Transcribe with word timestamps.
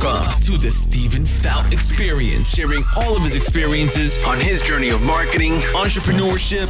Welcome 0.00 0.40
to 0.40 0.56
the 0.56 0.72
Stephen 0.72 1.26
Faught 1.26 1.70
Experience, 1.70 2.48
sharing 2.48 2.82
all 2.96 3.14
of 3.14 3.22
his 3.22 3.36
experiences 3.36 4.24
on 4.24 4.40
his 4.40 4.62
journey 4.62 4.88
of 4.88 5.04
marketing, 5.04 5.52
entrepreneurship, 5.74 6.66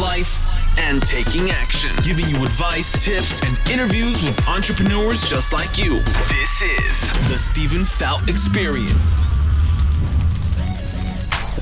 life, 0.00 0.42
and 0.76 1.00
taking 1.00 1.50
action, 1.50 1.90
giving 2.02 2.28
you 2.28 2.36
advice, 2.38 2.92
tips, 3.04 3.40
and 3.42 3.56
interviews 3.70 4.24
with 4.24 4.48
entrepreneurs 4.48 5.24
just 5.30 5.52
like 5.52 5.78
you. 5.78 6.00
This 6.28 6.62
is 6.62 7.12
the 7.28 7.38
Stephen 7.38 7.84
Faught 7.84 8.28
Experience. 8.28 9.18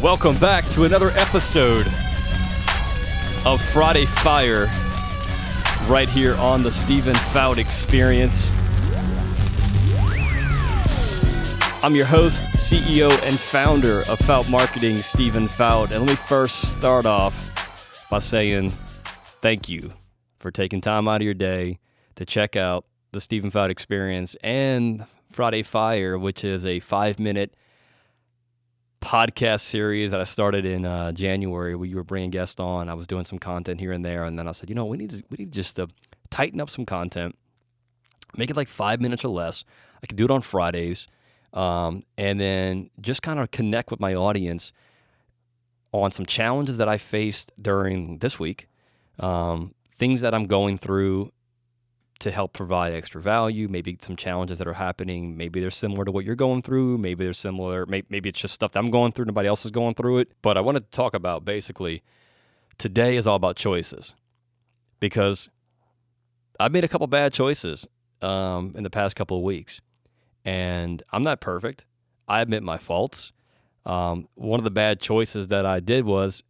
Welcome 0.02 0.36
back 0.38 0.64
to 0.70 0.84
another 0.84 1.10
episode 1.10 1.86
of 3.44 3.60
Friday 3.60 4.06
Fire 4.06 4.64
right 5.88 6.08
here 6.08 6.34
on 6.36 6.62
the 6.62 6.72
Stephen 6.72 7.14
Faught 7.14 7.58
Experience. 7.58 8.50
I'm 11.84 11.96
your 11.96 12.06
host, 12.06 12.44
CEO, 12.54 13.10
and 13.26 13.36
founder 13.36 14.02
of 14.08 14.20
Faught 14.20 14.48
Marketing, 14.48 14.94
Stephen 14.94 15.48
Faught. 15.48 15.90
And 15.90 16.06
let 16.06 16.10
me 16.10 16.14
first 16.14 16.78
start 16.78 17.06
off 17.06 18.06
by 18.08 18.20
saying 18.20 18.70
thank 18.70 19.68
you 19.68 19.92
for 20.38 20.52
taking 20.52 20.80
time 20.80 21.08
out 21.08 21.16
of 21.16 21.24
your 21.24 21.34
day 21.34 21.80
to 22.14 22.24
check 22.24 22.54
out 22.54 22.84
the 23.10 23.20
Stephen 23.20 23.50
Faught 23.50 23.70
Experience 23.70 24.36
and 24.44 25.04
Friday 25.32 25.64
Fire, 25.64 26.16
which 26.16 26.44
is 26.44 26.64
a 26.64 26.78
five 26.78 27.18
minute 27.18 27.56
podcast 29.00 29.62
series 29.62 30.12
that 30.12 30.20
I 30.20 30.24
started 30.24 30.64
in 30.64 30.84
uh, 30.84 31.10
January 31.10 31.72
you 31.72 31.96
were 31.96 32.04
bringing 32.04 32.30
guests 32.30 32.60
on. 32.60 32.88
I 32.88 32.94
was 32.94 33.08
doing 33.08 33.24
some 33.24 33.40
content 33.40 33.80
here 33.80 33.90
and 33.90 34.04
there. 34.04 34.22
And 34.22 34.38
then 34.38 34.46
I 34.46 34.52
said, 34.52 34.68
you 34.68 34.76
know, 34.76 34.86
we 34.86 34.98
need 34.98 35.10
to, 35.10 35.24
we 35.30 35.38
need 35.38 35.52
just 35.52 35.74
to 35.74 35.88
tighten 36.30 36.60
up 36.60 36.70
some 36.70 36.86
content, 36.86 37.36
make 38.36 38.50
it 38.50 38.56
like 38.56 38.68
five 38.68 39.00
minutes 39.00 39.24
or 39.24 39.30
less. 39.30 39.64
I 40.00 40.06
can 40.06 40.16
do 40.16 40.24
it 40.24 40.30
on 40.30 40.42
Fridays 40.42 41.08
um, 41.52 42.04
and 42.16 42.40
then 42.40 42.90
just 43.00 43.22
kind 43.22 43.38
of 43.38 43.50
connect 43.50 43.90
with 43.90 44.00
my 44.00 44.14
audience 44.14 44.72
on 45.92 46.10
some 46.10 46.24
challenges 46.24 46.78
that 46.78 46.88
I 46.88 46.96
faced 46.96 47.52
during 47.60 48.18
this 48.18 48.38
week, 48.38 48.68
um, 49.20 49.74
things 49.94 50.22
that 50.22 50.34
I'm 50.34 50.46
going 50.46 50.78
through 50.78 51.32
to 52.20 52.30
help 52.30 52.52
provide 52.52 52.94
extra 52.94 53.20
value, 53.20 53.68
maybe 53.68 53.98
some 54.00 54.16
challenges 54.16 54.58
that 54.58 54.68
are 54.68 54.74
happening. 54.74 55.36
Maybe 55.36 55.60
they're 55.60 55.70
similar 55.70 56.04
to 56.04 56.12
what 56.12 56.24
you're 56.24 56.36
going 56.36 56.62
through. 56.62 56.98
Maybe 56.98 57.24
they're 57.24 57.32
similar. 57.32 57.84
Maybe, 57.84 58.06
maybe 58.10 58.28
it's 58.28 58.40
just 58.40 58.54
stuff 58.54 58.72
that 58.72 58.78
I'm 58.78 58.90
going 58.90 59.12
through. 59.12 59.26
Nobody 59.26 59.48
else 59.48 59.64
is 59.64 59.72
going 59.72 59.94
through 59.94 60.18
it. 60.18 60.32
But 60.40 60.56
I 60.56 60.60
wanted 60.60 60.84
to 60.84 60.90
talk 60.96 61.14
about 61.14 61.44
basically 61.44 62.02
today 62.78 63.16
is 63.16 63.26
all 63.26 63.36
about 63.36 63.56
choices 63.56 64.14
because 65.00 65.50
I've 66.60 66.72
made 66.72 66.84
a 66.84 66.88
couple 66.88 67.08
bad 67.08 67.32
choices 67.32 67.86
um, 68.22 68.72
in 68.76 68.84
the 68.84 68.90
past 68.90 69.16
couple 69.16 69.36
of 69.36 69.42
weeks 69.42 69.80
and 70.44 71.02
I'm 71.12 71.22
not 71.22 71.40
perfect. 71.40 71.86
I 72.28 72.40
admit 72.40 72.62
my 72.62 72.78
faults. 72.78 73.32
Um, 73.84 74.28
one 74.34 74.60
of 74.60 74.64
the 74.64 74.70
bad 74.70 75.00
choices 75.00 75.48
that 75.48 75.66
I 75.66 75.80
did 75.80 76.04
was 76.04 76.44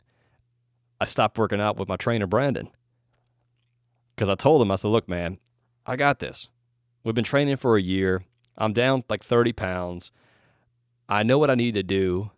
I 1.00 1.04
stopped 1.04 1.38
working 1.38 1.60
out 1.60 1.76
with 1.76 1.88
my 1.88 1.96
trainer, 1.96 2.26
Brandon, 2.26 2.68
because 4.14 4.28
I 4.28 4.34
told 4.34 4.62
him, 4.62 4.70
I 4.70 4.76
said, 4.76 4.88
look, 4.88 5.08
man, 5.08 5.38
I 5.86 5.96
got 5.96 6.18
this. 6.18 6.48
We've 7.04 7.14
been 7.14 7.24
training 7.24 7.56
for 7.56 7.76
a 7.76 7.82
year. 7.82 8.22
I'm 8.56 8.72
down 8.72 9.04
like 9.08 9.22
30 9.22 9.52
pounds. 9.52 10.12
I 11.08 11.22
know 11.22 11.38
what 11.38 11.50
I 11.50 11.54
need 11.54 11.74
to 11.74 11.82
do. 11.82 12.30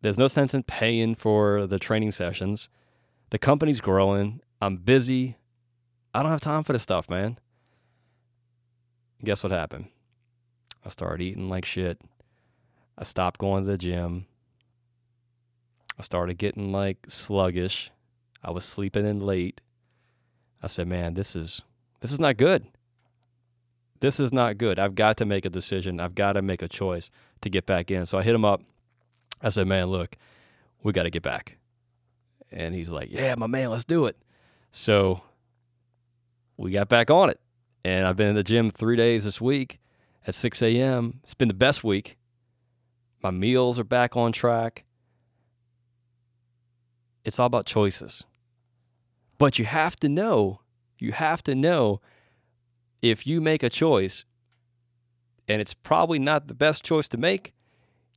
There's 0.00 0.18
no 0.18 0.26
sense 0.26 0.52
in 0.52 0.64
paying 0.64 1.14
for 1.14 1.66
the 1.66 1.78
training 1.78 2.10
sessions. 2.10 2.68
The 3.30 3.38
company's 3.38 3.80
growing. 3.80 4.40
I'm 4.60 4.78
busy. 4.78 5.36
I 6.12 6.22
don't 6.22 6.32
have 6.32 6.40
time 6.40 6.64
for 6.64 6.72
this 6.72 6.82
stuff, 6.82 7.08
man. 7.08 7.38
guess 9.24 9.42
what 9.42 9.52
happened? 9.52 9.86
I 10.84 10.88
started 10.88 11.22
eating 11.22 11.48
like 11.48 11.64
shit. 11.64 12.00
I 12.98 13.04
stopped 13.04 13.38
going 13.38 13.64
to 13.64 13.70
the 13.70 13.78
gym. 13.78 14.26
I 15.98 16.02
started 16.02 16.38
getting 16.38 16.72
like 16.72 16.98
sluggish. 17.08 17.90
I 18.42 18.50
was 18.50 18.64
sleeping 18.64 19.06
in 19.06 19.20
late. 19.20 19.60
I 20.62 20.66
said, 20.66 20.88
"Man, 20.88 21.14
this 21.14 21.36
is 21.36 21.62
this 22.00 22.12
is 22.12 22.20
not 22.20 22.36
good. 22.36 22.66
This 24.00 24.18
is 24.18 24.32
not 24.32 24.58
good. 24.58 24.78
I've 24.78 24.96
got 24.96 25.16
to 25.18 25.24
make 25.24 25.44
a 25.44 25.50
decision. 25.50 26.00
I've 26.00 26.14
got 26.14 26.32
to 26.32 26.42
make 26.42 26.62
a 26.62 26.68
choice 26.68 27.10
to 27.42 27.50
get 27.50 27.66
back 27.66 27.90
in." 27.90 28.06
So 28.06 28.18
I 28.18 28.22
hit 28.22 28.34
him 28.34 28.44
up. 28.44 28.62
I 29.40 29.48
said, 29.48 29.66
"Man, 29.66 29.88
look, 29.88 30.16
we 30.82 30.92
got 30.92 31.04
to 31.04 31.10
get 31.10 31.22
back." 31.22 31.58
And 32.50 32.74
he's 32.74 32.90
like, 32.90 33.10
"Yeah, 33.10 33.34
my 33.36 33.46
man, 33.46 33.70
let's 33.70 33.84
do 33.84 34.06
it." 34.06 34.16
So 34.70 35.22
we 36.56 36.72
got 36.72 36.88
back 36.88 37.10
on 37.10 37.30
it. 37.30 37.40
And 37.84 38.06
I've 38.06 38.16
been 38.16 38.28
in 38.28 38.34
the 38.34 38.44
gym 38.44 38.70
3 38.70 38.96
days 38.96 39.24
this 39.24 39.40
week 39.40 39.78
at 40.26 40.34
6 40.34 40.62
a.m. 40.62 41.20
It's 41.22 41.34
been 41.34 41.48
the 41.48 41.54
best 41.54 41.82
week. 41.82 42.16
My 43.22 43.30
meals 43.30 43.78
are 43.78 43.84
back 43.84 44.16
on 44.16 44.32
track. 44.32 44.84
It's 47.24 47.38
all 47.38 47.46
about 47.46 47.66
choices. 47.66 48.24
But 49.38 49.58
you 49.58 49.64
have 49.64 49.96
to 49.96 50.08
know, 50.08 50.60
you 50.98 51.12
have 51.12 51.42
to 51.44 51.54
know 51.54 52.00
if 53.00 53.26
you 53.26 53.40
make 53.40 53.62
a 53.62 53.70
choice 53.70 54.24
and 55.48 55.60
it's 55.60 55.74
probably 55.74 56.18
not 56.18 56.48
the 56.48 56.54
best 56.54 56.84
choice 56.84 57.08
to 57.08 57.16
make, 57.16 57.52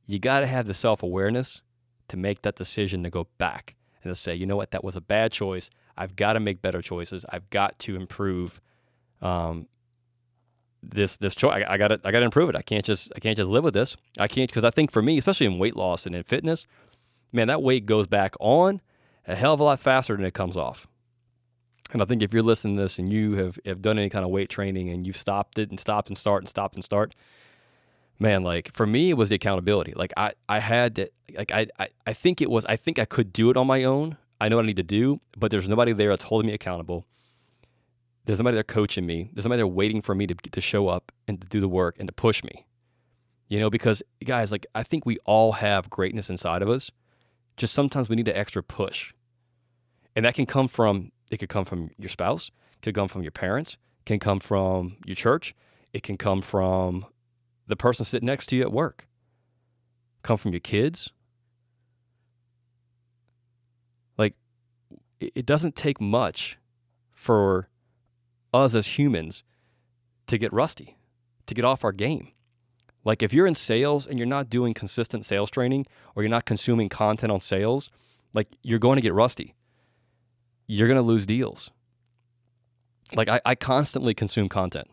you 0.06 0.18
got 0.18 0.40
to 0.40 0.46
have 0.46 0.66
the 0.66 0.74
self 0.74 1.02
awareness 1.02 1.62
to 2.08 2.16
make 2.16 2.42
that 2.42 2.56
decision 2.56 3.02
to 3.02 3.10
go 3.10 3.26
back 3.38 3.74
and 4.02 4.10
to 4.10 4.14
say, 4.14 4.34
you 4.34 4.46
know 4.46 4.56
what, 4.56 4.70
that 4.70 4.84
was 4.84 4.94
a 4.94 5.00
bad 5.00 5.32
choice. 5.32 5.68
I've 5.96 6.14
got 6.14 6.34
to 6.34 6.40
make 6.40 6.62
better 6.62 6.82
choices. 6.82 7.24
I've 7.30 7.48
got 7.50 7.78
to 7.80 7.96
improve 7.96 8.60
um, 9.20 9.66
this 10.90 11.16
this 11.16 11.34
choice. 11.34 11.64
I, 11.66 11.76
got 11.78 11.88
to 11.88 12.00
I 12.04 12.10
got 12.10 12.20
to 12.20 12.24
improve 12.24 12.48
it. 12.48 12.56
I 12.56 12.62
can't 12.62 12.84
just 12.84 13.12
I 13.16 13.20
can't 13.20 13.36
just 13.36 13.50
live 13.50 13.64
with 13.64 13.74
this. 13.74 13.96
I 14.18 14.28
can't 14.28 14.48
because 14.48 14.64
I 14.64 14.70
think 14.70 14.90
for 14.90 15.02
me, 15.02 15.18
especially 15.18 15.46
in 15.46 15.58
weight 15.58 15.76
loss 15.76 16.06
and 16.06 16.14
in 16.14 16.22
fitness, 16.22 16.66
man, 17.32 17.48
that 17.48 17.62
weight 17.62 17.86
goes 17.86 18.06
back 18.06 18.34
on 18.40 18.80
a 19.26 19.34
hell 19.34 19.54
of 19.54 19.60
a 19.60 19.64
lot 19.64 19.80
faster 19.80 20.16
than 20.16 20.24
it 20.24 20.34
comes 20.34 20.56
off. 20.56 20.86
And 21.92 22.02
I 22.02 22.04
think 22.04 22.22
if 22.22 22.32
you're 22.32 22.42
listening 22.42 22.76
to 22.76 22.82
this 22.82 22.98
and 22.98 23.12
you 23.12 23.34
have, 23.34 23.58
have 23.64 23.82
done 23.82 23.98
any 23.98 24.08
kind 24.08 24.24
of 24.24 24.30
weight 24.30 24.48
training 24.48 24.90
and 24.90 25.06
you've 25.06 25.16
stopped 25.16 25.58
it 25.58 25.70
and 25.70 25.78
stopped 25.78 26.08
and 26.08 26.18
start 26.18 26.42
and 26.42 26.48
stopped 26.48 26.74
and 26.74 26.84
start, 26.84 27.14
man, 28.18 28.42
like 28.42 28.72
for 28.72 28.86
me, 28.86 29.10
it 29.10 29.16
was 29.16 29.28
the 29.28 29.36
accountability. 29.36 29.92
Like 29.94 30.12
I, 30.16 30.32
I 30.48 30.58
had 30.58 30.96
to, 30.96 31.10
like 31.36 31.52
I, 31.52 31.68
I, 31.78 31.88
I 32.06 32.12
think 32.12 32.40
it 32.40 32.50
was, 32.50 32.66
I 32.66 32.76
think 32.76 32.98
I 32.98 33.04
could 33.04 33.32
do 33.32 33.50
it 33.50 33.56
on 33.56 33.66
my 33.66 33.84
own. 33.84 34.16
I 34.40 34.48
know 34.48 34.56
what 34.56 34.64
I 34.64 34.66
need 34.66 34.76
to 34.76 34.82
do, 34.82 35.20
but 35.36 35.50
there's 35.50 35.68
nobody 35.68 35.92
there 35.92 36.10
that's 36.10 36.24
holding 36.24 36.48
me 36.48 36.54
accountable. 36.54 37.06
There's 38.26 38.38
somebody 38.38 38.56
there 38.56 38.64
coaching 38.64 39.06
me. 39.06 39.30
There's 39.32 39.44
somebody 39.44 39.60
there 39.60 39.66
waiting 39.68 40.02
for 40.02 40.14
me 40.14 40.26
to, 40.26 40.34
to 40.34 40.60
show 40.60 40.88
up 40.88 41.12
and 41.28 41.40
to 41.40 41.46
do 41.46 41.60
the 41.60 41.68
work 41.68 41.96
and 41.98 42.08
to 42.08 42.12
push 42.12 42.42
me. 42.42 42.66
You 43.48 43.60
know, 43.60 43.70
because 43.70 44.02
guys, 44.24 44.50
like 44.50 44.66
I 44.74 44.82
think 44.82 45.06
we 45.06 45.18
all 45.24 45.52
have 45.52 45.88
greatness 45.88 46.28
inside 46.28 46.60
of 46.60 46.68
us. 46.68 46.90
Just 47.56 47.72
sometimes 47.72 48.08
we 48.08 48.16
need 48.16 48.26
an 48.26 48.36
extra 48.36 48.62
push. 48.62 49.14
And 50.16 50.24
that 50.24 50.34
can 50.34 50.44
come 50.44 50.66
from 50.66 51.12
it 51.30 51.38
could 51.38 51.48
come 51.48 51.64
from 51.64 51.90
your 51.98 52.08
spouse, 52.08 52.50
could 52.82 52.94
come 52.94 53.08
from 53.08 53.22
your 53.22 53.32
parents, 53.32 53.78
can 54.04 54.18
come 54.18 54.40
from 54.40 54.96
your 55.04 55.16
church, 55.16 55.54
it 55.92 56.02
can 56.02 56.16
come 56.16 56.42
from 56.42 57.06
the 57.66 57.76
person 57.76 58.04
sitting 58.04 58.26
next 58.26 58.46
to 58.46 58.56
you 58.56 58.62
at 58.62 58.72
work. 58.72 59.06
Come 60.22 60.36
from 60.36 60.52
your 60.52 60.60
kids. 60.60 61.12
Like 64.18 64.34
it 65.20 65.46
doesn't 65.46 65.76
take 65.76 66.00
much 66.00 66.58
for 67.12 67.68
us 68.64 68.74
as 68.74 68.98
humans 68.98 69.42
to 70.26 70.38
get 70.38 70.52
rusty, 70.52 70.96
to 71.46 71.54
get 71.54 71.64
off 71.64 71.84
our 71.84 71.92
game. 71.92 72.32
Like 73.04 73.22
if 73.22 73.32
you're 73.32 73.46
in 73.46 73.54
sales 73.54 74.06
and 74.06 74.18
you're 74.18 74.26
not 74.26 74.50
doing 74.50 74.74
consistent 74.74 75.24
sales 75.24 75.50
training 75.50 75.86
or 76.14 76.22
you're 76.22 76.30
not 76.30 76.44
consuming 76.44 76.88
content 76.88 77.30
on 77.30 77.40
sales, 77.40 77.88
like 78.34 78.48
you're 78.62 78.80
going 78.80 78.96
to 78.96 79.02
get 79.02 79.14
rusty. 79.14 79.54
You're 80.66 80.88
going 80.88 80.96
to 80.96 81.02
lose 81.02 81.24
deals. 81.24 81.70
Like 83.14 83.28
I, 83.28 83.40
I 83.44 83.54
constantly 83.54 84.14
consume 84.14 84.48
content. 84.48 84.88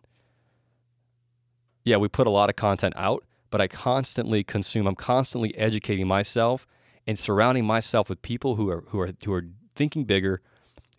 Yeah, 1.82 1.96
we 1.96 2.08
put 2.08 2.26
a 2.26 2.30
lot 2.30 2.48
of 2.48 2.56
content 2.56 2.94
out, 2.96 3.24
but 3.50 3.60
I 3.60 3.66
constantly 3.66 4.44
consume. 4.44 4.86
I'm 4.86 4.94
constantly 4.94 5.56
educating 5.58 6.06
myself 6.06 6.66
and 7.06 7.18
surrounding 7.18 7.66
myself 7.66 8.08
with 8.08 8.22
people 8.22 8.54
who 8.54 8.70
are 8.70 8.84
who 8.88 9.00
are 9.00 9.10
who 9.24 9.32
are 9.32 9.46
thinking 9.74 10.04
bigger, 10.04 10.40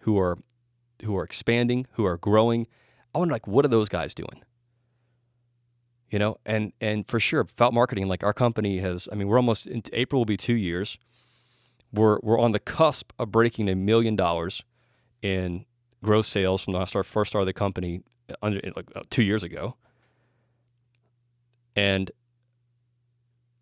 who 0.02 0.20
are 0.20 0.38
who 1.04 1.18
are 1.18 1.24
expanding, 1.24 1.88
who 1.94 2.06
are 2.06 2.18
growing. 2.18 2.68
I 3.14 3.20
wonder, 3.20 3.34
like, 3.34 3.48
what 3.48 3.66
are 3.66 3.70
those 3.70 3.90
guys 3.90 4.14
doing? 4.14 4.44
You 6.10 6.20
know, 6.20 6.38
and 6.46 6.72
and 6.80 7.08
for 7.08 7.20
sure, 7.20 7.46
Faught 7.46 7.74
Marketing, 7.74 8.08
like 8.08 8.24
our 8.24 8.34
company 8.34 8.80
has. 8.80 9.10
I 9.12 9.16
mean, 9.16 9.28
we're 9.28 9.38
almost 9.38 9.68
April 9.92 10.20
will 10.20 10.26
be 10.26 10.38
two 10.38 10.56
years. 10.56 10.98
We're 11.92 12.20
we're 12.22 12.40
on 12.40 12.52
the 12.52 12.60
cusp 12.60 13.12
of 13.18 13.32
breaking 13.32 13.70
a 13.70 13.76
million 13.76 14.16
dollars 14.16 14.64
in 15.22 15.66
gross 16.04 16.28
sales 16.28 16.62
from 16.62 16.74
the 16.74 16.86
start, 16.86 17.06
first 17.06 17.30
start 17.30 17.42
of 17.42 17.48
the 17.48 17.54
company 17.54 18.02
under 18.42 18.62
like 18.76 18.86
uh, 18.96 19.02
two 19.10 19.24
years 19.24 19.44
ago. 19.44 19.76
And 21.76 22.12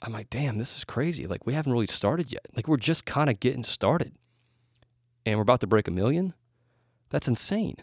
I'm 0.02 0.12
like, 0.12 0.30
damn, 0.30 0.58
this 0.58 0.76
is 0.78 0.84
crazy. 0.84 1.26
Like, 1.26 1.46
we 1.46 1.54
haven't 1.54 1.72
really 1.72 1.88
started 1.88 2.32
yet. 2.32 2.46
Like, 2.56 2.68
we're 2.68 2.78
just 2.78 3.06
kind 3.06 3.30
of 3.30 3.40
getting 3.40 3.64
started. 3.64 4.14
And 5.26 5.38
we're 5.38 5.44
about 5.44 5.62
to 5.62 5.68
break 5.68 5.88
a 5.88 5.92
million. 5.92 6.34
That's 7.14 7.28
insane. 7.28 7.76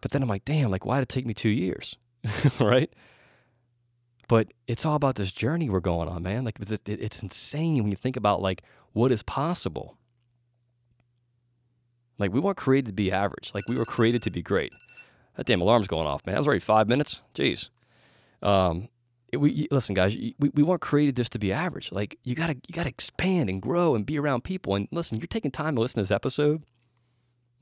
But 0.00 0.12
then 0.12 0.22
I'm 0.22 0.28
like, 0.28 0.44
damn, 0.44 0.70
like, 0.70 0.86
why 0.86 0.98
did 0.98 1.02
it 1.02 1.08
take 1.08 1.26
me 1.26 1.34
two 1.34 1.48
years? 1.48 1.96
right? 2.60 2.88
But 4.28 4.52
it's 4.68 4.86
all 4.86 4.94
about 4.94 5.16
this 5.16 5.32
journey 5.32 5.68
we're 5.68 5.80
going 5.80 6.08
on, 6.08 6.22
man. 6.22 6.44
Like 6.44 6.58
it's, 6.60 7.22
insane 7.22 7.82
when 7.82 7.90
you 7.90 7.96
think 7.96 8.16
about 8.16 8.40
like 8.40 8.62
what 8.92 9.10
is 9.10 9.24
possible. 9.24 9.98
Like 12.18 12.32
we 12.32 12.38
weren't 12.38 12.56
created 12.56 12.86
to 12.86 12.94
be 12.94 13.10
average. 13.10 13.50
Like 13.52 13.68
we 13.68 13.76
were 13.76 13.84
created 13.84 14.22
to 14.22 14.30
be 14.30 14.42
great. 14.42 14.72
That 15.36 15.46
damn 15.46 15.60
alarm's 15.60 15.88
going 15.88 16.06
off, 16.06 16.24
man. 16.24 16.34
That 16.34 16.38
was 16.38 16.46
already 16.46 16.60
five 16.60 16.86
minutes. 16.86 17.20
Jeez. 17.34 17.68
Um, 18.42 18.90
we 19.36 19.66
listen, 19.72 19.96
guys. 19.96 20.16
We, 20.16 20.50
we 20.54 20.62
weren't 20.62 20.82
created 20.82 21.16
just 21.16 21.32
to 21.32 21.40
be 21.40 21.52
average. 21.52 21.90
Like 21.90 22.16
you 22.22 22.36
gotta 22.36 22.54
you 22.54 22.72
gotta 22.72 22.90
expand 22.90 23.50
and 23.50 23.60
grow 23.60 23.96
and 23.96 24.06
be 24.06 24.20
around 24.20 24.44
people. 24.44 24.76
And 24.76 24.86
listen, 24.92 25.18
you're 25.18 25.26
taking 25.26 25.50
time 25.50 25.74
to 25.74 25.80
listen 25.80 25.96
to 25.96 26.02
this 26.02 26.12
episode. 26.12 26.62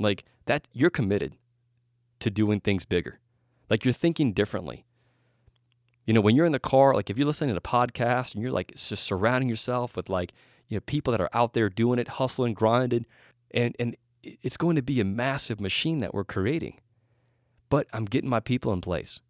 Like 0.00 0.24
that, 0.46 0.66
you're 0.72 0.90
committed 0.90 1.36
to 2.20 2.30
doing 2.30 2.60
things 2.60 2.84
bigger. 2.84 3.20
Like 3.68 3.84
you're 3.84 3.92
thinking 3.92 4.32
differently. 4.32 4.84
You 6.06 6.14
know, 6.14 6.20
when 6.20 6.34
you're 6.34 6.46
in 6.46 6.52
the 6.52 6.58
car, 6.58 6.94
like 6.94 7.10
if 7.10 7.18
you're 7.18 7.26
listening 7.26 7.54
to 7.54 7.58
a 7.58 7.60
podcast 7.60 8.34
and 8.34 8.42
you're 8.42 8.50
like 8.50 8.74
just 8.74 9.04
surrounding 9.04 9.48
yourself 9.48 9.96
with 9.96 10.08
like 10.08 10.32
you 10.68 10.76
know 10.76 10.80
people 10.80 11.12
that 11.12 11.20
are 11.20 11.30
out 11.32 11.52
there 11.52 11.68
doing 11.68 11.98
it, 11.98 12.08
hustling, 12.08 12.54
grinding, 12.54 13.06
and 13.52 13.76
and 13.78 13.96
it's 14.22 14.56
going 14.56 14.76
to 14.76 14.82
be 14.82 15.00
a 15.00 15.04
massive 15.04 15.60
machine 15.60 15.98
that 15.98 16.14
we're 16.14 16.24
creating. 16.24 16.80
But 17.68 17.86
I'm 17.92 18.06
getting 18.06 18.30
my 18.30 18.40
people 18.40 18.72
in 18.72 18.80
place. 18.80 19.20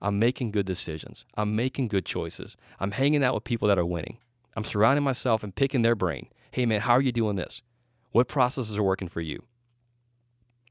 I'm 0.00 0.18
making 0.18 0.50
good 0.50 0.66
decisions. 0.66 1.24
I'm 1.34 1.54
making 1.56 1.88
good 1.88 2.04
choices. 2.04 2.56
I'm 2.80 2.92
hanging 2.92 3.22
out 3.22 3.34
with 3.34 3.44
people 3.44 3.68
that 3.68 3.78
are 3.78 3.86
winning. 3.86 4.18
I'm 4.56 4.64
surrounding 4.64 5.04
myself 5.04 5.42
and 5.42 5.54
picking 5.54 5.82
their 5.82 5.94
brain. 5.94 6.28
Hey, 6.50 6.66
man, 6.66 6.82
how 6.82 6.92
are 6.92 7.00
you 7.00 7.12
doing 7.12 7.36
this? 7.36 7.62
What 8.12 8.28
processes 8.28 8.78
are 8.78 8.82
working 8.82 9.08
for 9.08 9.20
you? 9.20 9.42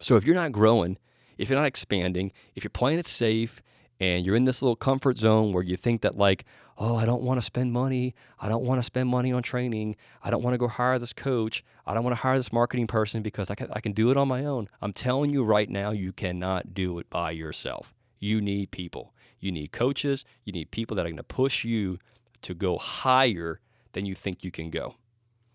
So 0.03 0.17
if 0.17 0.25
you're 0.25 0.35
not 0.35 0.51
growing, 0.51 0.97
if 1.37 1.49
you're 1.49 1.57
not 1.57 1.65
expanding, 1.65 2.33
if 2.55 2.63
you're 2.65 2.69
playing 2.69 2.99
it 2.99 3.07
safe 3.07 3.61
and 4.01 4.25
you're 4.25 4.35
in 4.35 4.43
this 4.43 4.61
little 4.61 4.75
comfort 4.75 5.17
zone 5.17 5.53
where 5.53 5.63
you 5.63 5.77
think 5.77 6.01
that, 6.01 6.17
like, 6.17 6.43
oh, 6.77 6.97
I 6.97 7.05
don't 7.05 7.21
want 7.21 7.37
to 7.37 7.41
spend 7.41 7.71
money. 7.71 8.13
I 8.37 8.49
don't 8.49 8.65
want 8.65 8.79
to 8.79 8.83
spend 8.83 9.07
money 9.07 9.31
on 9.31 9.43
training. 9.43 9.95
I 10.21 10.29
don't 10.29 10.43
want 10.43 10.55
to 10.55 10.57
go 10.57 10.67
hire 10.67 10.99
this 10.99 11.13
coach. 11.13 11.63
I 11.85 11.93
don't 11.93 12.03
want 12.03 12.17
to 12.17 12.21
hire 12.21 12.35
this 12.35 12.51
marketing 12.51 12.85
person 12.85 13.21
because 13.21 13.49
I 13.49 13.55
can, 13.55 13.69
I 13.71 13.79
can 13.79 13.93
do 13.93 14.11
it 14.11 14.17
on 14.17 14.27
my 14.27 14.43
own. 14.43 14.67
I'm 14.81 14.91
telling 14.91 15.29
you 15.29 15.41
right 15.41 15.69
now, 15.69 15.91
you 15.91 16.11
cannot 16.11 16.73
do 16.73 16.99
it 16.99 17.09
by 17.09 17.31
yourself. 17.31 17.93
You 18.19 18.41
need 18.41 18.71
people. 18.71 19.13
You 19.39 19.53
need 19.53 19.71
coaches. 19.71 20.25
You 20.43 20.51
need 20.51 20.71
people 20.71 20.95
that 20.95 21.05
are 21.05 21.09
going 21.09 21.15
to 21.15 21.23
push 21.23 21.63
you 21.63 21.97
to 22.41 22.53
go 22.53 22.77
higher 22.77 23.61
than 23.93 24.05
you 24.05 24.15
think 24.15 24.43
you 24.43 24.51
can 24.51 24.69
go. 24.69 24.95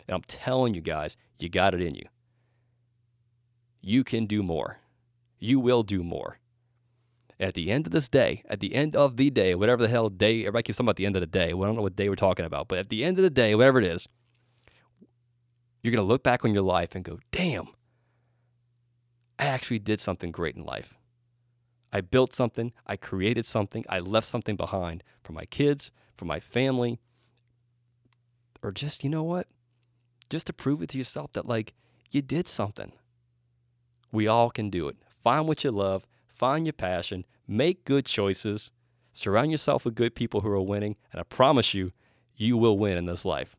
And 0.07 0.15
I'm 0.15 0.23
telling 0.23 0.73
you 0.73 0.81
guys, 0.81 1.19
you 1.39 1.51
got 1.51 1.75
it 1.75 1.83
in 1.83 1.95
you. 1.95 2.07
You 3.81 4.05
can 4.05 4.27
do 4.27 4.43
more. 4.43 4.79
You 5.39 5.61
will 5.61 5.83
do 5.83 6.03
more. 6.03 6.39
At 7.41 7.55
the 7.55 7.71
end 7.71 7.87
of 7.87 7.93
this 7.93 8.09
day, 8.09 8.43
at 8.49 8.59
the 8.59 8.75
end 8.75 8.97
of 8.97 9.17
the 9.17 9.31
day, 9.31 9.55
whatever 9.55 9.83
the 9.83 9.89
hell 9.89 10.09
day, 10.09 10.41
everybody 10.41 10.65
keeps 10.65 10.79
talking 10.79 10.87
about 10.87 10.97
the 10.97 11.07
end 11.07 11.17
of 11.17 11.21
the 11.21 11.27
day. 11.27 11.55
Well, 11.55 11.65
I 11.65 11.69
don't 11.69 11.77
know 11.77 11.83
what 11.83 11.95
day 11.95 12.09
we're 12.09 12.17
talking 12.17 12.45
about, 12.45 12.67
but 12.67 12.79
at 12.79 12.89
the 12.89 13.05
end 13.05 13.19
of 13.19 13.23
the 13.23 13.31
day, 13.31 13.55
whatever 13.55 13.79
it 13.79 13.85
is, 13.85 14.09
you're 15.83 15.93
going 15.93 16.03
to 16.03 16.09
look 16.09 16.25
back 16.25 16.45
on 16.45 16.53
your 16.53 16.65
life 16.65 16.97
and 16.97 17.05
go, 17.05 17.21
damn, 17.31 17.69
I 19.39 19.45
actually 19.45 19.79
did 19.79 20.01
something 20.01 20.33
great 20.33 20.57
in 20.57 20.65
life. 20.65 20.95
I 21.93 22.01
built 22.01 22.35
something, 22.35 22.73
I 22.87 22.97
created 22.97 23.47
something, 23.47 23.85
I 23.89 24.01
left 24.01 24.27
something 24.27 24.57
behind 24.57 25.05
for 25.23 25.33
my 25.33 25.45
kids, 25.45 25.93
for 26.17 26.25
my 26.25 26.41
family, 26.41 26.99
or 28.63 28.73
just, 28.73 29.05
you 29.05 29.11
know 29.11 29.23
what? 29.23 29.47
Just 30.29 30.49
to 30.49 30.53
prove 30.53 30.83
it 30.83 30.91
to 30.91 30.99
yourself 30.99 31.33
that, 31.33 31.47
like, 31.47 31.73
you 32.11 32.21
did 32.21 32.49
something. 32.49 32.93
We 34.13 34.27
all 34.27 34.51
can 34.51 34.71
do 34.71 34.89
it. 34.89 34.97
Find 35.23 35.47
what 35.47 35.65
you 35.65 35.71
love, 35.71 36.07
find 36.27 36.67
your 36.67 36.73
passion, 36.73 37.25
make 37.47 37.85
good 37.85 38.07
choices, 38.07 38.71
surround 39.13 39.51
yourself 39.51 39.85
with 39.85 39.95
good 39.95 40.15
people 40.15 40.41
who 40.41 40.51
are 40.51 40.61
winning, 40.61 40.97
and 41.13 41.21
I 41.21 41.25
promise 41.25 41.75
you, 41.75 41.93
you 42.37 42.57
will 42.57 42.79
win 42.79 42.97
in 42.97 43.07
this 43.07 43.25
life. 43.25 43.57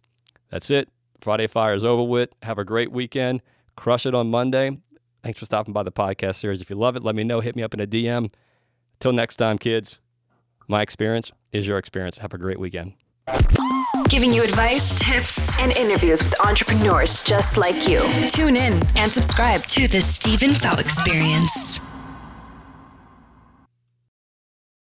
That's 0.49 0.71
it. 0.71 0.89
Friday 1.21 1.47
Fire 1.47 1.73
is 1.73 1.83
over 1.83 2.03
with. 2.03 2.29
Have 2.43 2.57
a 2.57 2.63
great 2.63 2.91
weekend. 2.91 3.41
Crush 3.75 4.05
it 4.05 4.15
on 4.15 4.31
Monday. 4.31 4.79
Thanks 5.21 5.39
for 5.39 5.45
stopping 5.45 5.73
by 5.73 5.83
the 5.83 5.91
podcast 5.91 6.35
series. 6.35 6.61
If 6.61 6.69
you 6.69 6.77
love 6.77 6.95
it, 6.95 7.03
let 7.03 7.15
me 7.15 7.23
know. 7.23 7.41
Hit 7.41 7.55
me 7.55 7.63
up 7.63 7.73
in 7.73 7.81
a 7.81 7.87
DM. 7.87 8.31
Till 8.99 9.11
next 9.11 9.35
time, 9.35 9.57
kids, 9.57 9.99
my 10.67 10.81
experience 10.81 11.31
is 11.51 11.67
your 11.67 11.77
experience. 11.77 12.19
Have 12.19 12.33
a 12.33 12.37
great 12.37 12.59
weekend. 12.59 12.93
Giving 14.09 14.33
you 14.33 14.44
advice, 14.44 15.00
tips, 15.00 15.57
and 15.59 15.75
interviews 15.75 16.21
with 16.21 16.39
entrepreneurs 16.45 17.24
just 17.24 17.57
like 17.57 17.88
you. 17.88 18.01
Tune 18.31 18.56
in 18.56 18.81
and 18.95 19.09
subscribe 19.09 19.62
to 19.62 19.88
the 19.88 20.01
Stephen 20.01 20.50
Faught 20.50 20.80
Experience. 20.80 21.88